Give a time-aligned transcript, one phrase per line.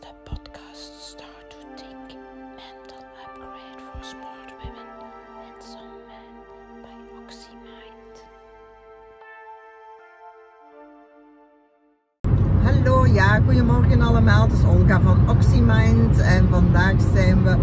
[0.00, 2.18] de podcast Start to Think
[2.56, 4.88] Mental Upgrade for Smart Women
[5.44, 6.34] and Some Men
[6.82, 8.14] by OxyMind.
[12.64, 14.42] Hallo, ja, goedemorgen allemaal.
[14.42, 17.56] Het is Olga van OxyMind en vandaag zijn we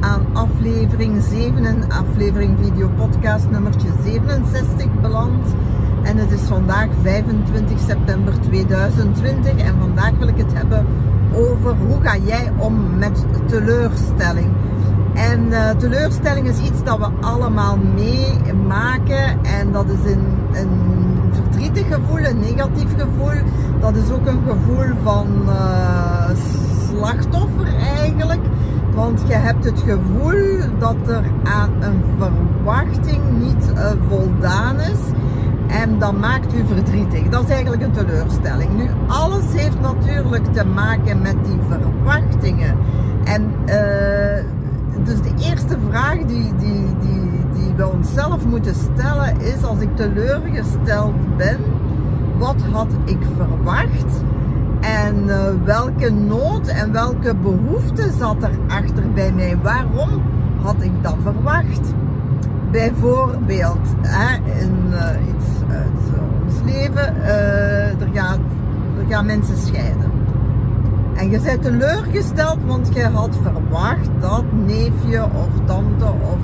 [0.00, 5.54] aan aflevering 7, aflevering video podcast nummertje 67 beland.
[6.02, 10.86] En het is vandaag 25 september 2020 en vandaag wil ik het hebben
[11.34, 14.48] over hoe ga jij om met teleurstelling.
[15.14, 20.70] En uh, teleurstelling is iets dat we allemaal meemaken en dat is een, een
[21.32, 23.42] verdrietig gevoel, een negatief gevoel.
[23.80, 26.30] Dat is ook een gevoel van uh,
[26.88, 28.40] slachtoffer eigenlijk.
[28.94, 34.98] Want je hebt het gevoel dat er aan een verwachting niet uh, voldaan is.
[35.70, 37.28] En dat maakt u verdrietig.
[37.28, 38.76] Dat is eigenlijk een teleurstelling.
[38.76, 42.76] Nu, alles heeft natuurlijk te maken met die verwachtingen.
[43.24, 44.44] En uh,
[45.04, 49.96] dus de eerste vraag die, die, die, die we onszelf moeten stellen is: als ik
[49.96, 51.58] teleurgesteld ben,
[52.38, 54.22] wat had ik verwacht?
[54.80, 59.58] En uh, welke nood en welke behoefte zat er achter bij mij?
[59.62, 60.22] Waarom
[60.62, 61.94] had ik dat verwacht?
[62.70, 68.38] Bijvoorbeeld, hè, in uh, iets uit uh, ons leven, er, gaat,
[68.98, 70.10] er gaan mensen scheiden.
[71.14, 76.38] En je bent teleurgesteld, want je had verwacht dat neefje of tante of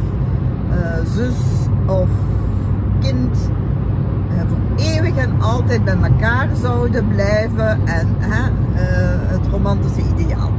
[1.15, 1.37] zus
[1.87, 2.09] of
[3.01, 3.51] kind
[4.49, 10.51] voor eeuwig en altijd bij elkaar zouden blijven en het romantische ideaal.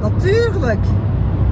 [0.00, 0.84] Natuurlijk,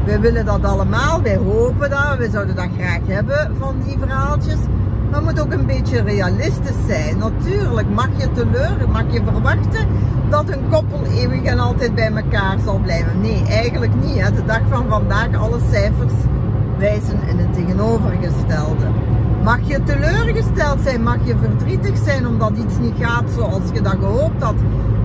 [0.04, 4.58] wij willen dat allemaal, wij hopen dat, we zouden dat graag hebben van die verhaaltjes.
[5.10, 7.18] Maar het moet ook een beetje realistisch zijn.
[7.18, 9.86] Natuurlijk mag je teleur, mag je verwachten
[10.30, 13.20] dat een koppel eeuwig en altijd bij elkaar zal blijven.
[13.20, 14.20] Nee, eigenlijk niet.
[14.20, 14.32] Hè.
[14.32, 16.12] De dag van vandaag, alle cijfers
[16.78, 18.84] wijzen in het tegenovergestelde.
[19.42, 23.96] Mag je teleurgesteld zijn, mag je verdrietig zijn omdat iets niet gaat zoals je dat
[24.00, 24.54] gehoopt had?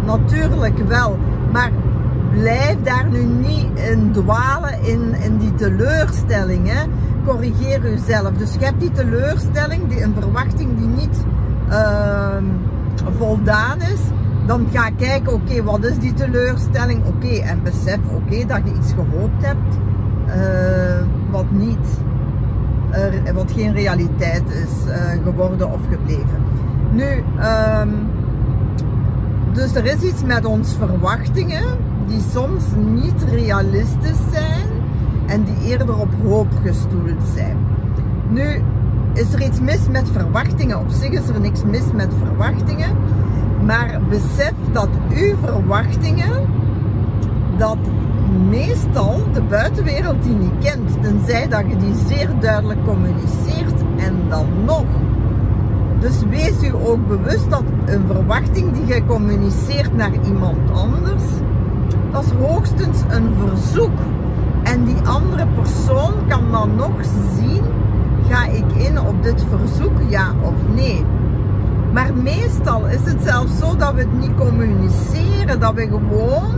[0.05, 1.17] Natuurlijk wel.
[1.51, 1.71] Maar
[2.29, 6.67] blijf daar nu niet in dwalen in, in die teleurstelling.
[6.67, 6.83] Hè.
[7.25, 8.31] Corrigeer jezelf.
[8.31, 11.25] Dus je hebt die teleurstelling, die, een verwachting die niet
[11.69, 12.35] uh,
[13.17, 13.99] voldaan is.
[14.45, 17.05] Dan ga kijken, oké, wat is die teleurstelling?
[17.05, 19.77] Oké, en besef, oké, dat je iets gehoopt hebt.
[20.27, 21.87] Uh, wat niet,
[23.33, 26.43] wat geen realiteit is uh, geworden of gebleven.
[26.91, 27.23] Nu,
[27.83, 28.07] um,
[29.53, 31.63] dus er is iets met ons verwachtingen
[32.09, 34.67] die soms niet realistisch zijn
[35.25, 37.57] en die eerder op hoop gestoeld zijn.
[38.29, 38.61] Nu
[39.13, 40.79] is er iets mis met verwachtingen.
[40.79, 42.97] Op zich is er niks mis met verwachtingen.
[43.65, 46.47] Maar besef dat uw verwachtingen,
[47.57, 47.77] dat
[48.49, 54.45] meestal de buitenwereld die niet kent, tenzij dat je die zeer duidelijk communiceert en dan
[54.65, 54.85] nog.
[55.99, 61.23] Dus wees u ook bewust dat een verwachting die je communiceert naar iemand anders,
[62.11, 63.99] dat is hoogstens een verzoek.
[64.63, 66.91] En die andere persoon kan dan nog
[67.37, 67.63] zien,
[68.29, 71.05] ga ik in op dit verzoek, ja of nee.
[71.93, 76.51] Maar meestal is het zelfs zo dat we het niet communiceren, dat we gewoon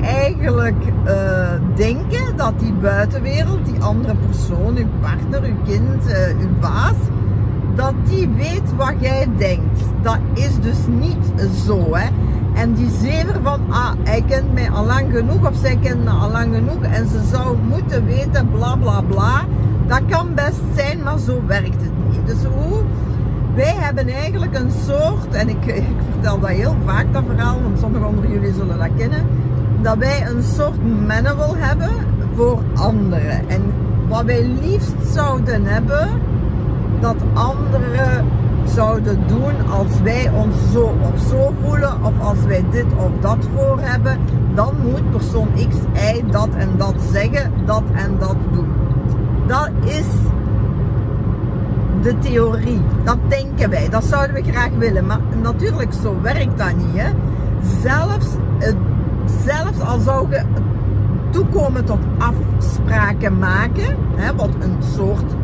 [0.00, 6.58] eigenlijk uh, denken dat die buitenwereld, die andere persoon, uw partner, uw kind, uh, uw
[6.60, 6.96] baas,
[7.74, 9.80] dat die weet wat jij denkt.
[10.02, 12.08] Dat is dus niet zo, hè.
[12.54, 16.10] En die zever van, ah, hij kent mij al lang genoeg of zij kent me
[16.10, 19.44] al lang genoeg en ze zou moeten weten, bla bla bla.
[19.86, 22.26] Dat kan best zijn, maar zo werkt het niet.
[22.26, 22.82] Dus hoe?
[23.54, 27.78] Wij hebben eigenlijk een soort, en ik, ik vertel dat heel vaak dat verhaal, want
[27.78, 29.26] sommigen onder jullie zullen dat kennen,
[29.82, 31.90] dat wij een soort manual hebben
[32.34, 33.48] voor anderen.
[33.48, 33.62] En
[34.08, 36.08] wat wij liefst zouden hebben,
[37.02, 38.24] dat anderen
[38.64, 43.48] zouden doen als wij ons zo of zo voelen of als wij dit of dat
[43.54, 44.18] voor hebben,
[44.54, 48.68] dan moet persoon X, Y dat en dat zeggen, dat en dat doen.
[49.46, 50.06] Dat is
[52.02, 52.80] de theorie.
[53.04, 53.88] Dat denken wij.
[53.88, 55.06] Dat zouden we graag willen.
[55.06, 56.96] Maar natuurlijk, zo werkt dat niet.
[57.00, 57.10] Hè?
[57.82, 58.26] Zelfs,
[59.44, 60.42] zelfs al zou je
[61.30, 65.34] toekomen tot afspraken maken, hè, wat een soort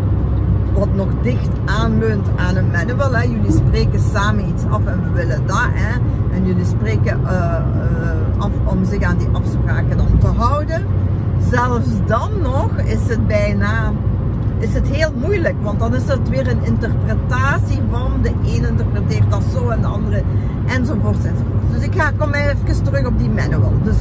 [0.73, 3.15] wat nog dicht aanleunt aan een manual.
[3.15, 3.23] Hè.
[3.23, 5.69] Jullie spreken samen iets af en we willen dat.
[5.73, 6.00] Hè.
[6.35, 10.87] En jullie spreken uh, uh, af om zich aan die afspraken te houden.
[11.50, 13.93] Zelfs dan nog is het bijna
[14.59, 19.31] is het heel moeilijk, want dan is het weer een interpretatie van de een interpreteert
[19.31, 20.23] dat zo en de andere
[20.67, 21.73] enzovoort enzovoort.
[21.73, 23.73] Dus ik ga, kom even terug op die manual.
[23.82, 23.97] Dus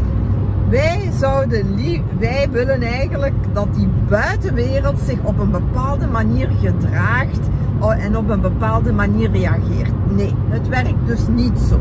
[0.69, 1.75] Wij zouden
[2.19, 7.39] wij willen eigenlijk dat die buitenwereld zich op een bepaalde manier gedraagt
[7.79, 10.15] oh, en op een bepaalde manier reageert.
[10.15, 11.79] Nee, het werkt dus niet zo.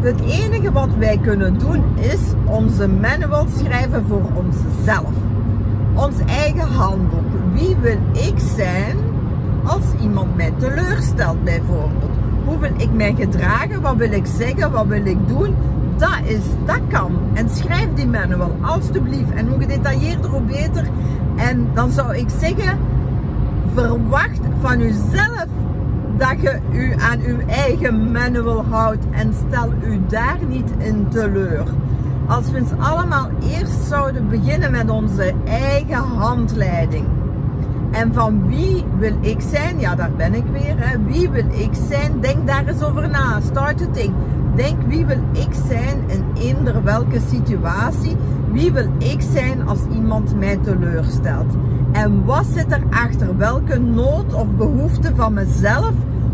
[0.00, 5.12] Het enige wat wij kunnen doen is onze manual schrijven voor onszelf.
[5.94, 7.26] Ons eigen handboek.
[7.52, 8.96] Wie wil ik zijn
[9.64, 12.16] als iemand mij teleurstelt bijvoorbeeld?
[12.44, 13.80] Hoe wil ik mij gedragen?
[13.80, 14.70] Wat wil ik zeggen?
[14.70, 15.54] Wat wil ik doen?
[15.96, 17.18] Dat, is, dat kan.
[17.34, 19.32] En schrijf die manual, alstublieft.
[19.34, 20.84] En hoe gedetailleerder, hoe beter.
[21.36, 22.78] En dan zou ik zeggen,
[23.74, 25.46] verwacht van uzelf
[26.16, 31.64] dat je u aan uw eigen manual houdt en stel u daar niet in teleur.
[32.26, 37.06] Als we eens allemaal eerst zouden beginnen met onze eigen handleiding.
[37.96, 39.80] En van wie wil ik zijn?
[39.80, 40.74] Ja, daar ben ik weer.
[40.78, 41.04] Hè.
[41.04, 42.20] Wie wil ik zijn?
[42.20, 43.40] Denk daar eens over na.
[43.40, 44.14] Start to think.
[44.54, 48.16] Denk wie wil ik zijn in eender welke situatie?
[48.52, 51.54] Wie wil ik zijn als iemand mij teleurstelt?
[51.92, 53.36] En wat zit er achter?
[53.36, 55.92] Welke nood of behoefte van mezelf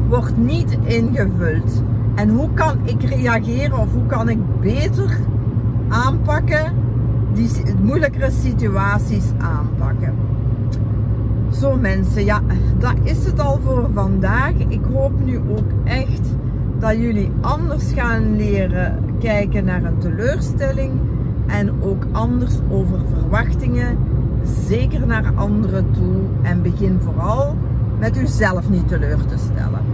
[0.08, 1.82] wordt niet ingevuld?
[2.14, 5.18] En hoe kan ik reageren of hoe kan ik beter
[5.88, 6.72] aanpakken,
[7.32, 7.50] die
[7.82, 10.31] moeilijkere situaties aanpakken?
[11.60, 12.40] Zo mensen, ja,
[12.78, 14.52] dat is het al voor vandaag.
[14.68, 16.34] Ik hoop nu ook echt
[16.78, 20.92] dat jullie anders gaan leren kijken naar een teleurstelling
[21.46, 23.98] en ook anders over verwachtingen,
[24.68, 26.20] zeker naar anderen toe.
[26.42, 27.56] En begin vooral
[27.98, 29.91] met uzelf niet teleur te stellen.